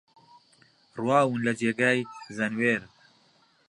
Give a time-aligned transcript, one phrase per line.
[1.03, 1.99] ڕواون لە جێگای
[2.35, 2.81] زەنوێر